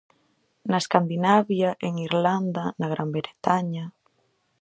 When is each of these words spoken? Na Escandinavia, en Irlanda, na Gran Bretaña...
Na 0.69 0.77
Escandinavia, 0.83 1.69
en 1.87 1.93
Irlanda, 2.07 2.63
na 2.79 2.87
Gran 2.93 3.09
Bretaña... 3.15 3.85